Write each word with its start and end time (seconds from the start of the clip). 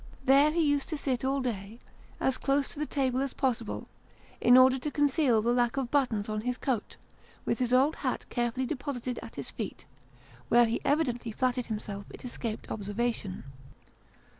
There 0.25 0.49
he 0.49 0.63
used 0.63 0.89
to 0.89 0.97
sit 0.97 1.23
all 1.23 1.41
day, 1.41 1.79
as 2.19 2.39
close 2.39 2.67
to 2.69 2.79
the 2.79 2.87
table 2.87 3.21
as 3.21 3.35
possible, 3.35 3.87
in 4.41 4.57
order 4.57 4.79
to 4.79 4.89
conceal 4.89 5.43
the 5.43 5.51
lack 5.51 5.77
of 5.77 5.91
buttons 5.91 6.27
on 6.27 6.41
his 6.41 6.57
coat: 6.57 6.97
with 7.45 7.59
his 7.59 7.71
old 7.71 7.97
hat 7.97 8.25
carefully 8.31 8.65
deposited 8.65 9.19
at 9.21 9.35
his 9.35 9.51
feet, 9.51 9.85
where 10.49 10.65
he 10.65 10.81
evidently 10.83 11.31
flattered 11.31 11.67
himself 11.67 12.07
it 12.09 12.25
escaped 12.25 12.71
observation. 12.71 13.43